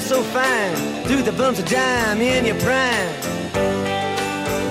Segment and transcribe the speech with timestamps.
[0.00, 0.74] so fine,
[1.08, 3.12] do the bumps of dime in your prime.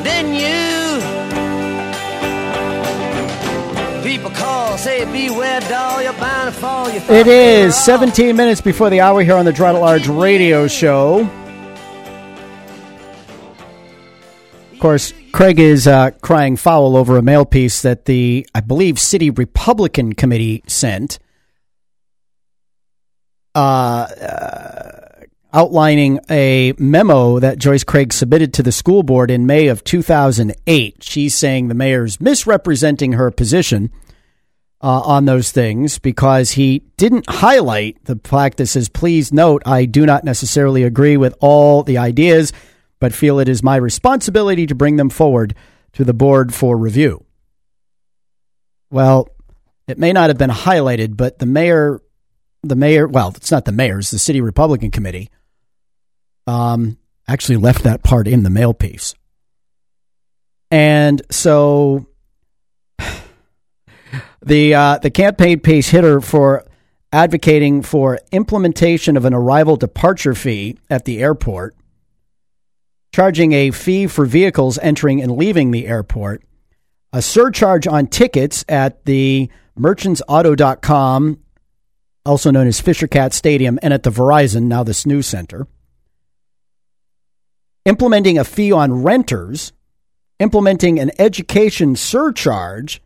[0.04, 0.86] Then you
[4.06, 6.89] people call, say beware doll, you're bound to fall.
[6.89, 10.68] You It is 17 minutes before the hour here on the Girard at Large radio
[10.68, 11.28] show.
[14.71, 19.00] Of course, Craig is uh, crying foul over a mail piece that the, I believe,
[19.00, 21.18] City Republican Committee sent,
[23.56, 24.95] uh, uh,
[25.55, 31.01] outlining a memo that Joyce Craig submitted to the school board in May of 2008.
[31.01, 33.89] She's saying the mayor's misrepresenting her position
[34.81, 38.19] uh, on those things because he didn't highlight the
[38.66, 42.52] says, please note, I do not necessarily agree with all the ideas,
[43.00, 45.56] but feel it is my responsibility to bring them forward
[45.94, 47.23] to the board for review.
[48.92, 49.30] Well,
[49.88, 52.02] it may not have been highlighted, but the mayor,
[52.62, 55.30] the mayor, well, it's not the mayor's, the city Republican committee,
[56.48, 59.16] um, actually left that part in the mail piece.
[60.72, 62.08] And so
[64.46, 66.66] the uh, the campaign piece hit her for
[67.12, 71.76] advocating for implementation of an arrival departure fee at the airport,
[73.14, 76.44] charging a fee for vehicles entering and leaving the airport,
[77.14, 79.50] a surcharge on tickets at the
[79.80, 81.40] merchantsauto.com,
[82.26, 85.68] also known as Fisher Cat Stadium, and at the Verizon, now the Snoo Center,
[87.86, 89.72] implementing a fee on renters,
[90.39, 93.02] implementing an education surcharge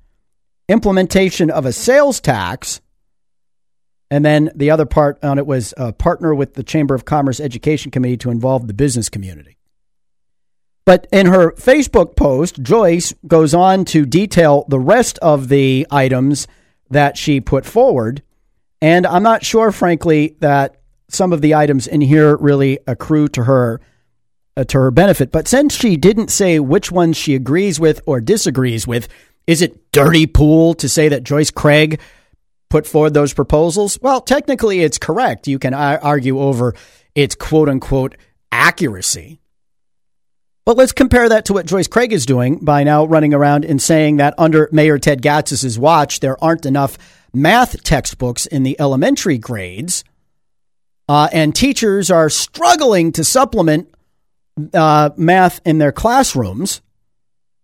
[0.70, 2.80] implementation of a sales tax.
[4.12, 7.40] And then the other part on it was uh, partner with the Chamber of Commerce
[7.40, 9.58] Education Committee to involve the business community.
[10.86, 16.48] But in her Facebook post, Joyce goes on to detail the rest of the items
[16.90, 18.24] that she put forward.
[18.82, 20.78] And I'm not sure, frankly, that
[21.10, 23.82] some of the items in here really accrue to her
[24.60, 25.32] uh, to her benefit.
[25.32, 29.08] But since she didn't say which ones she agrees with or disagrees with,
[29.48, 32.00] is it dirty pool to say that Joyce Craig
[32.70, 33.98] put forward those proposals?
[34.02, 35.48] Well, technically, it's correct.
[35.48, 36.76] You can argue over
[37.16, 38.16] its quote unquote
[38.52, 39.40] accuracy.
[40.66, 43.82] But let's compare that to what Joyce Craig is doing by now running around and
[43.82, 46.98] saying that under Mayor Ted Gatsas's watch, there aren't enough
[47.34, 50.04] math textbooks in the elementary grades,
[51.08, 53.90] uh, and teachers are struggling to supplement
[54.74, 56.82] uh, math in their classrooms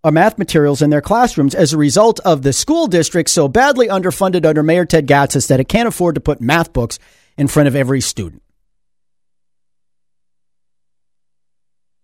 [0.03, 3.87] or math materials in their classrooms as a result of the school district so badly
[3.87, 6.99] underfunded under Mayor Ted Gatsas that it can't afford to put math books
[7.37, 8.43] in front of every student.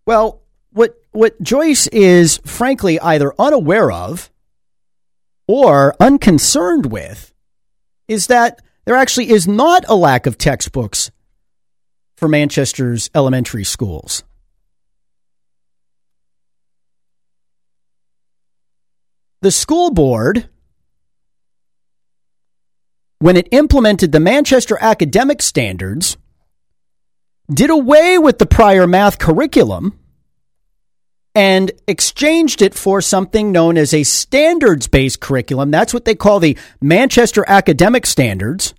[0.05, 0.41] Well,
[0.71, 4.31] what what Joyce is frankly either unaware of
[5.47, 7.33] or unconcerned with
[8.07, 11.11] is that there actually is not a lack of textbooks
[12.17, 14.23] for Manchester's elementary schools.
[19.41, 20.47] The school board,
[23.17, 26.15] when it implemented the Manchester academic standards,
[27.51, 29.97] did away with the prior math curriculum
[31.33, 35.71] and exchanged it for something known as a standards based curriculum.
[35.71, 38.75] That's what they call the Manchester Academic Standards.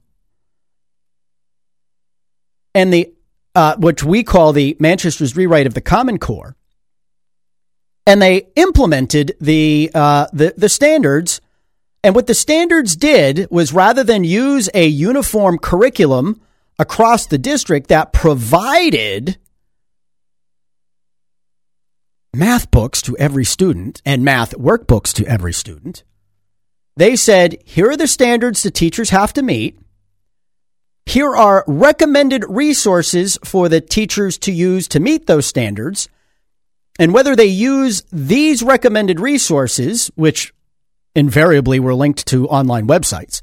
[2.74, 3.12] And the
[3.54, 6.56] uh, which we call the Manchester's rewrite of the Common Core
[8.06, 11.40] and they implemented the, uh, the the standards.
[12.04, 16.40] And what the standards did was rather than use a uniform curriculum
[16.78, 19.38] across the district that provided
[22.34, 26.02] math books to every student and math workbooks to every student,
[26.96, 29.78] they said, here are the standards the teachers have to meet.
[31.06, 36.08] Here are recommended resources for the teachers to use to meet those standards.
[36.98, 40.52] And whether they use these recommended resources, which
[41.14, 43.42] invariably were linked to online websites,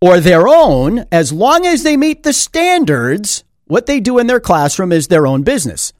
[0.00, 4.40] or their own, as long as they meet the standards, what they do in their
[4.40, 5.92] classroom is their own business.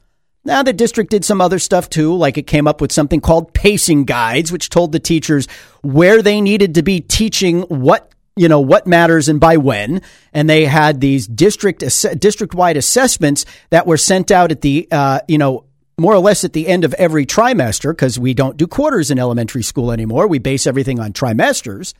[0.45, 3.53] Now, the district did some other stuff too, like it came up with something called
[3.53, 5.47] pacing guides, which told the teachers
[5.81, 10.49] where they needed to be teaching what you know what matters and by when and
[10.49, 11.79] they had these district
[12.19, 15.65] district wide assessments that were sent out at the uh, you know
[15.99, 19.19] more or less at the end of every trimester, because we don't do quarters in
[19.19, 20.27] elementary school anymore.
[20.27, 21.93] We base everything on trimesters.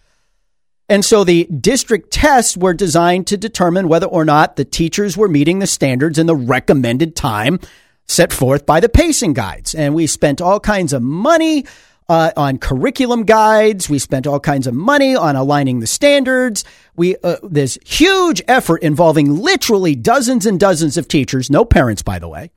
[0.87, 5.27] And so the district tests were designed to determine whether or not the teachers were
[5.27, 7.59] meeting the standards in the recommended time
[8.07, 9.75] set forth by the pacing guides.
[9.75, 11.65] And we spent all kinds of money
[12.09, 13.87] uh, on curriculum guides.
[13.87, 16.63] We spent all kinds of money on aligning the standards.
[16.95, 22.17] we uh, this huge effort involving literally dozens and dozens of teachers, no parents, by
[22.17, 22.49] the way,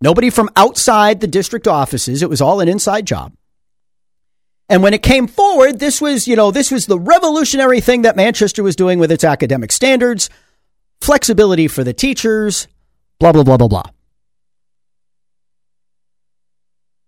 [0.00, 2.22] nobody from outside the district offices.
[2.22, 3.32] It was all an inside job.
[4.68, 8.14] And when it came forward, this was, you know, this was the revolutionary thing that
[8.14, 10.30] Manchester was doing with its academic standards,
[11.00, 12.68] flexibility for the teachers,
[13.18, 13.82] blah, blah, blah, blah, blah.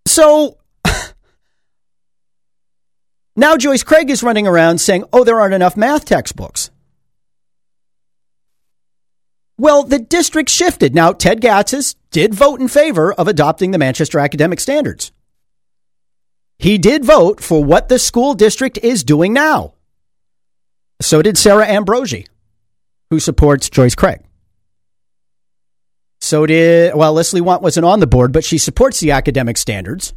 [0.06, 0.58] So
[3.36, 6.70] now Joyce Craig is running around saying, oh, there aren't enough math textbooks.
[9.56, 10.96] Well, the district shifted.
[10.96, 15.10] Now, Ted Gatsas did vote in favor of adopting the Manchester academic standards.
[16.58, 19.74] He did vote for what the school district is doing now.
[21.00, 22.28] So did Sarah Ambrosi,
[23.10, 24.20] who supports Joyce Craig.
[26.20, 30.14] So did, well, Leslie Want wasn't on the board, but she supports the academic standards.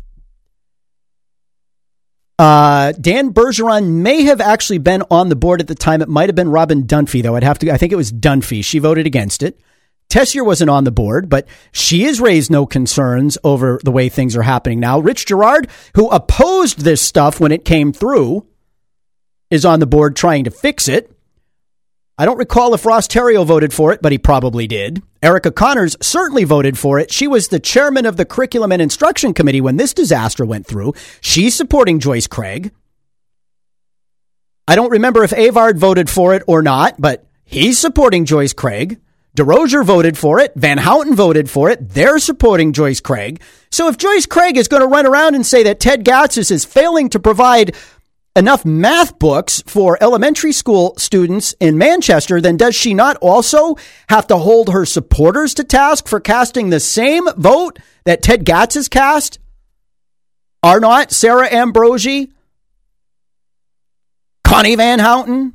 [2.38, 6.02] Uh, Dan Bergeron may have actually been on the board at the time.
[6.04, 7.36] It might have been Robin Dunphy, though.
[7.36, 8.64] I'd have to, I think it was Dunphy.
[8.64, 9.60] She voted against it.
[10.16, 14.38] Tessier wasn't on the board, but she has raised no concerns over the way things
[14.38, 14.98] are happening now.
[14.98, 18.48] Rich Girard, who opposed this stuff when it came through,
[19.52, 21.12] is on the board trying to fix it.
[22.18, 25.04] I don't recall if Ross Terrio voted for it, but he probably did.
[25.22, 27.12] Erica Connors certainly voted for it.
[27.12, 30.94] She was the chairman of the Curriculum and Instruction Committee when this disaster went through.
[31.20, 32.72] She's supporting Joyce Craig.
[34.66, 39.02] I don't remember if Avard voted for it or not, but he's supporting Joyce Craig.
[39.36, 40.54] DeRozier voted for it.
[40.56, 41.90] Van Houten voted for it.
[41.90, 43.42] They're supporting Joyce Craig.
[43.72, 46.66] So if Joyce Craig is going to run around and say that Ted Gatsas is
[46.66, 47.76] failing to provide
[48.36, 53.76] enough math books for elementary school students in Manchester, then does she not also
[54.10, 58.76] have to hold her supporters to task for casting the same vote that Ted Gatz
[58.76, 59.40] has cast?
[60.64, 62.32] Are not Sarah Ambrosi,
[64.44, 65.54] Connie Van Houten,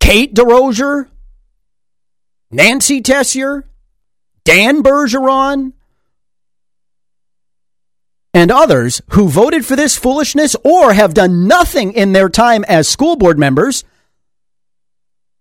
[0.00, 1.08] Kate DeRozier,
[2.50, 3.68] Nancy Tessier,
[4.44, 5.72] Dan Bergeron,
[8.32, 12.88] and others who voted for this foolishness or have done nothing in their time as
[12.88, 13.82] school board members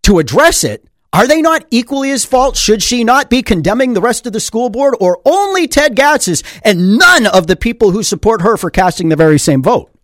[0.03, 2.57] to address it, are they not equally as fault?
[2.57, 6.43] Should she not be condemning the rest of the school board or only Ted Gatsas
[6.63, 9.94] and none of the people who support her for casting the very same vote?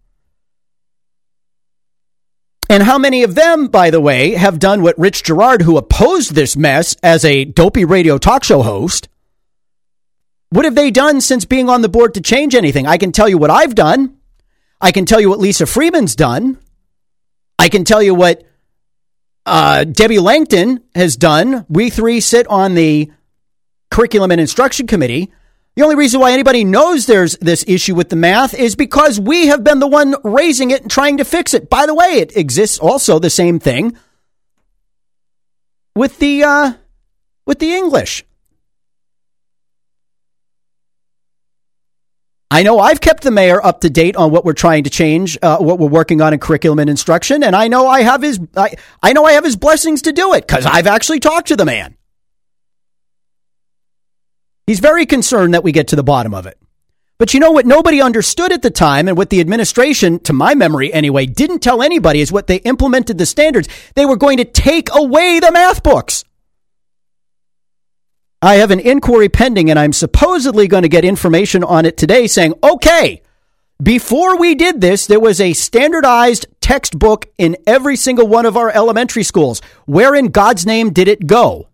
[2.72, 6.34] And how many of them, by the way, have done what Rich Girard, who opposed
[6.34, 9.10] this mess as a dopey radio talk show host,
[10.52, 12.88] what have they done since being on the board to change anything?
[12.88, 14.16] I can tell you what I've done.
[14.80, 16.60] I can tell you what Lisa Freeman's done.
[17.60, 18.42] I can tell you what
[19.46, 21.66] uh, Debbie Langton has done.
[21.68, 23.12] We three sit on the
[23.90, 25.34] curriculum and instruction committee.
[25.76, 29.48] The only reason why anybody knows there's this issue with the math is because we
[29.48, 31.70] have been the one raising it and trying to fix it.
[31.70, 33.98] By the way, it exists also the same thing
[35.96, 36.74] with the uh,
[37.46, 38.26] with the English.
[42.54, 45.38] I know I've kept the mayor up to date on what we're trying to change,
[45.42, 48.42] uh, what we're working on in curriculum and instruction, and I know I have his,
[48.58, 51.56] I, I know I have his blessings to do it because I've actually talked to
[51.56, 51.96] the man.
[54.68, 56.58] He's very concerned that we get to the bottom of it.
[57.18, 60.56] But you know what nobody understood at the time, and what the administration, to my
[60.56, 63.70] memory anyway, didn't tell anybody is what they implemented the standards.
[63.96, 66.24] They were going to take away the math books.
[68.42, 72.26] I have an inquiry pending and I'm supposedly going to get information on it today
[72.26, 73.22] saying, okay,
[73.84, 78.72] before we did this, there was a standardized textbook in every single one of our
[78.72, 79.62] elementary schools.
[79.86, 81.68] Where in God's name did it go?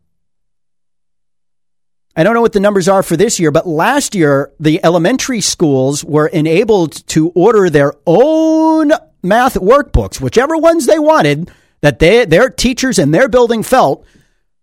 [2.17, 5.39] I don't know what the numbers are for this year, but last year, the elementary
[5.39, 12.25] schools were enabled to order their own math workbooks, whichever ones they wanted, that they,
[12.25, 14.03] their teachers in their building felt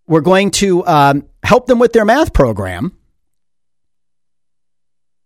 [0.08, 2.98] were going to um, help them with their math program.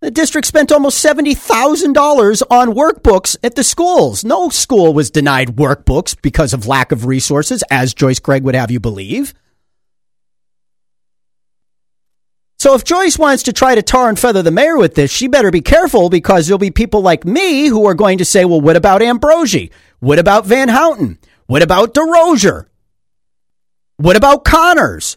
[0.00, 4.23] The district spent almost $70,000 on workbooks at the schools.
[4.23, 8.70] No school was denied workbooks because of lack of resources, as Joyce Craig would have
[8.70, 9.32] you believe.
[12.68, 15.26] So if Joyce wants to try to tar and feather the mayor with this, she
[15.26, 18.60] better be careful because there'll be people like me who are going to say, well,
[18.60, 19.70] what about Ambrosi?
[20.00, 21.16] What about Van Houten?
[21.46, 22.66] What about DeRozier?
[23.96, 25.16] What about Connors?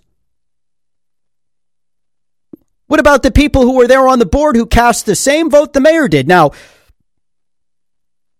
[2.87, 5.73] What about the people who were there on the board who cast the same vote
[5.73, 6.29] the mayor did?
[6.29, 6.51] Now,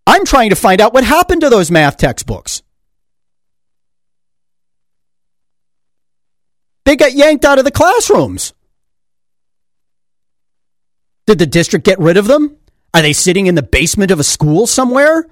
[0.07, 2.63] I'm trying to find out what happened to those math textbooks.
[6.85, 8.53] They got yanked out of the classrooms.
[11.27, 12.57] Did the district get rid of them?
[12.93, 15.27] Are they sitting in the basement of a school somewhere?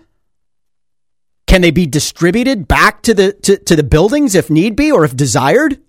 [1.47, 5.03] Can they be distributed back to the to, to the buildings if need be or
[5.03, 5.81] if desired?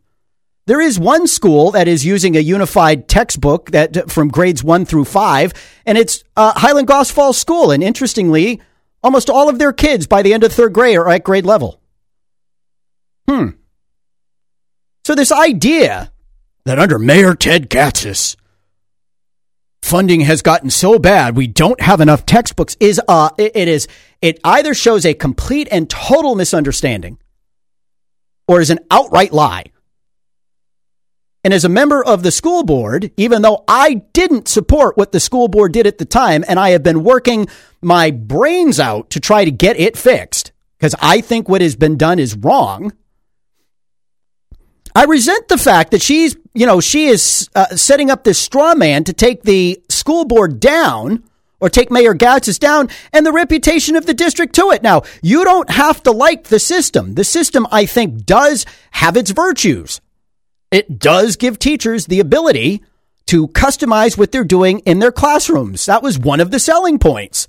[0.66, 5.04] There is one school that is using a unified textbook that from grades one through
[5.04, 5.52] five,
[5.84, 7.70] and it's uh, Highland Goffe's Falls School.
[7.70, 8.60] And interestingly,
[9.02, 11.80] almost all of their kids by the end of third grade are at grade level.
[13.28, 13.50] Hmm.
[15.04, 16.12] So this idea
[16.64, 18.36] that under Mayor Ted Gatsas,
[19.82, 23.88] funding has gotten so bad we don't have enough textbooks is uh it, it is
[24.22, 27.18] it either shows a complete and total misunderstanding
[28.50, 29.62] or is an outright lie.
[31.44, 35.20] And as a member of the school board, even though I didn't support what the
[35.20, 37.46] school board did at the time, and I have been working
[37.80, 41.96] my brains out to try to get it fixed, because I think what has been
[41.96, 42.92] done is wrong.
[44.94, 48.74] I resent the fact that she's, you know, she is uh, setting up this straw
[48.74, 51.24] man to take the school board down
[51.60, 54.82] or take Mayor Gatsas down and the reputation of the district to it.
[54.82, 57.14] Now, you don't have to like the system.
[57.14, 60.00] The system, I think, does have its virtues.
[60.70, 62.82] It does give teachers the ability
[63.26, 65.86] to customize what they're doing in their classrooms.
[65.86, 67.46] That was one of the selling points.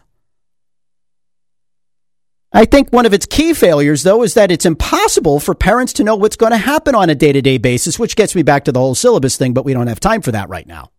[2.54, 6.04] I think one of its key failures, though, is that it's impossible for parents to
[6.04, 8.66] know what's going to happen on a day to day basis, which gets me back
[8.66, 10.92] to the whole syllabus thing, but we don't have time for that right now.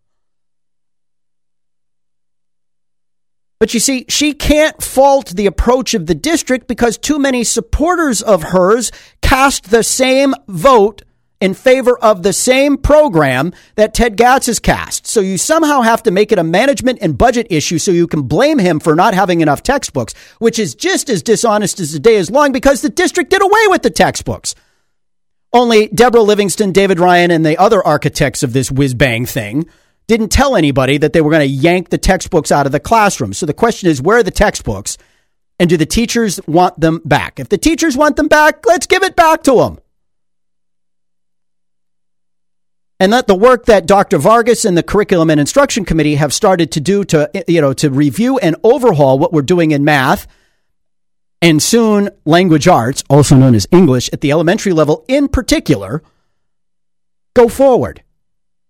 [3.59, 8.21] But you see, she can't fault the approach of the district because too many supporters
[8.21, 8.91] of hers
[9.21, 11.03] cast the same vote
[11.43, 15.05] in favor of the same program that Ted Gatz has cast.
[15.05, 18.21] So you somehow have to make it a management and budget issue so you can
[18.21, 22.15] blame him for not having enough textbooks, which is just as dishonest as the day
[22.15, 24.55] is long because the district did away with the textbooks.
[25.51, 29.65] Only Deborah Livingston, David Ryan, and the other architects of this whiz bang thing
[30.07, 33.33] didn't tell anybody that they were going to yank the textbooks out of the classroom.
[33.33, 34.97] So the question is, where are the textbooks?
[35.59, 37.37] And do the teachers want them back?
[37.37, 39.79] If the teachers want them back, let's give it back to them.
[42.99, 44.17] And that the work that Dr.
[44.17, 47.89] Vargas and the Curriculum and Instruction Committee have started to do to you know to
[47.89, 50.27] review and overhaul what we're doing in math
[51.43, 56.01] and soon language arts, also known as English at the elementary level in particular,
[57.33, 58.01] go forward.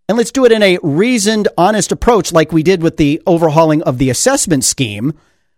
[0.10, 3.84] And let's do it in a reasoned, honest approach like we did with the overhauling
[3.84, 5.13] of the assessment scheme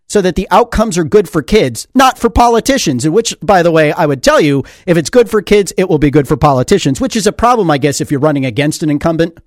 [0.08, 3.08] so that the outcomes are good for kids, not for politicians.
[3.10, 5.98] Which, by the way, I would tell you, if it's good for kids, it will
[5.98, 8.90] be good for politicians, which is a problem, I guess, if you're running against an
[8.90, 9.38] incumbent.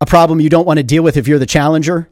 [0.00, 2.08] A problem you don't want to deal with if you're the challenger.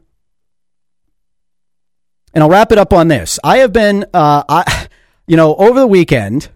[2.33, 3.39] And I'll wrap it up on this.
[3.43, 4.87] I have been, uh, I,
[5.27, 6.49] you know, over the weekend,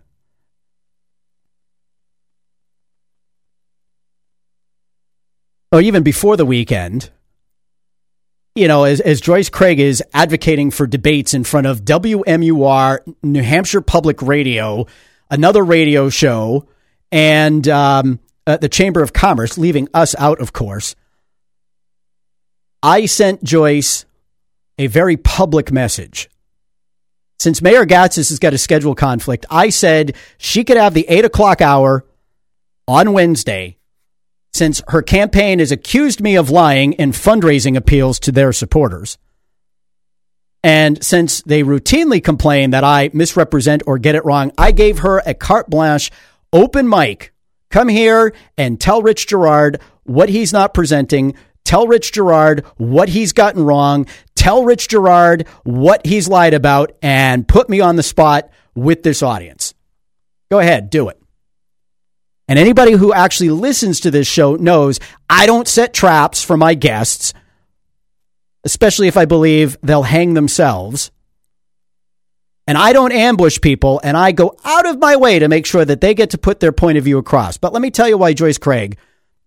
[5.71, 7.09] or even before the weekend,
[8.55, 13.43] you know, as, as Joyce Craig is advocating for debates in front of WMUR, New
[13.43, 14.87] Hampshire Public Radio,
[15.29, 16.65] another radio show,
[17.11, 20.95] and um, uh, the Chamber of Commerce, leaving us out, of course,
[22.81, 24.05] I sent Joyce
[24.77, 26.29] a very public message.
[27.39, 31.25] Since Mayor Gatsas has got a schedule conflict, I said she could have the eight
[31.25, 32.05] o'clock hour
[32.87, 33.77] on Wednesday
[34.55, 39.17] since her campaign has accused me of lying in fundraising appeals to their supporters.
[40.63, 45.21] And since they routinely complain that I misrepresent or get it wrong, I gave her
[45.25, 46.09] a carte blanche
[46.53, 47.33] open mic.
[47.69, 51.35] Come here and tell Rich Girard what he's not presenting.
[51.65, 54.07] Tell Rich Girard what he's gotten wrong.
[54.35, 59.21] Tell Rich Girard what he's lied about and put me on the spot with this
[59.21, 59.73] audience.
[60.49, 61.19] Go ahead, do it.
[62.47, 64.99] And anybody who actually listens to this show knows
[65.29, 67.33] I don't set traps for my guests,
[68.63, 71.11] especially if I believe they'll hang themselves.
[72.67, 75.85] And I don't ambush people, and I go out of my way to make sure
[75.85, 77.57] that they get to put their point of view across.
[77.57, 78.97] But let me tell you why Joyce Craig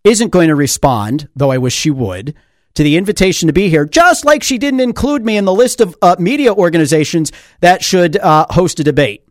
[0.04, 2.34] isn't going to respond, though I wish she would,
[2.74, 5.80] to the invitation to be here, just like she didn't include me in the list
[5.80, 9.24] of uh, media organizations that should uh, host a debate.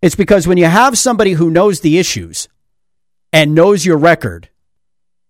[0.00, 2.48] It's because when you have somebody who knows the issues,
[3.34, 4.48] and knows your record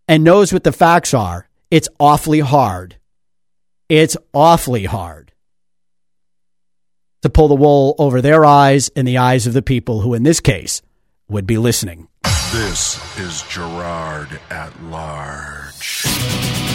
[0.07, 2.97] and knows what the facts are, it's awfully hard.
[3.89, 5.33] It's awfully hard
[7.23, 10.23] to pull the wool over their eyes and the eyes of the people who, in
[10.23, 10.83] this case,
[11.29, 12.09] would be listening.
[12.53, 16.74] This is Girard at Large.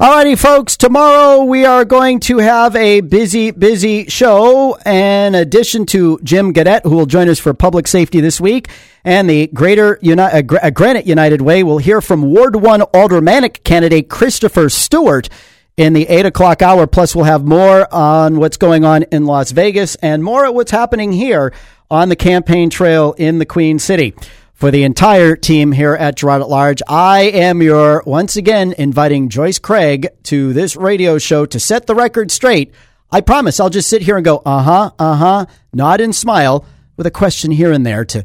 [0.00, 0.76] Alrighty, folks.
[0.76, 4.74] Tomorrow we are going to have a busy, busy show.
[4.84, 8.68] In addition to Jim Gadet, who will join us for public safety this week,
[9.04, 14.08] and the Greater Uni- uh, Granite United Way, we'll hear from Ward One Aldermanic candidate
[14.10, 15.28] Christopher Stewart
[15.76, 16.88] in the eight o'clock hour.
[16.88, 20.72] Plus, we'll have more on what's going on in Las Vegas and more of what's
[20.72, 21.52] happening here
[21.88, 24.12] on the campaign trail in the Queen City.
[24.54, 29.28] For the entire team here at Girard at Large, I am your, once again, inviting
[29.28, 32.72] Joyce Craig to this radio show to set the record straight.
[33.10, 36.64] I promise I'll just sit here and go, uh huh, uh huh, nod and smile
[36.96, 38.24] with a question here and there to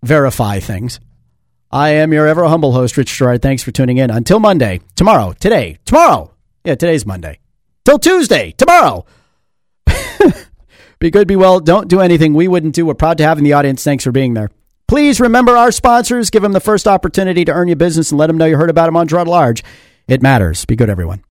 [0.00, 1.00] verify things.
[1.72, 3.42] I am your ever humble host, Rich Girard.
[3.42, 4.10] Thanks for tuning in.
[4.10, 6.32] Until Monday, tomorrow, today, tomorrow.
[6.64, 7.40] Yeah, today's Monday.
[7.84, 9.06] Till Tuesday, tomorrow.
[11.00, 11.58] be good, be well.
[11.58, 12.86] Don't do anything we wouldn't do.
[12.86, 13.82] We're proud to have in the audience.
[13.82, 14.50] Thanks for being there.
[14.88, 16.30] Please remember our sponsors.
[16.30, 18.70] Give them the first opportunity to earn your business and let them know you heard
[18.70, 19.62] about them on Girard Large.
[20.08, 20.64] It matters.
[20.64, 21.22] Be good, everyone.